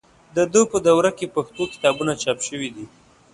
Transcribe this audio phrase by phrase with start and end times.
[0.35, 2.85] د ده په دوره کې پښتو کتابونه چاپ شوي دي.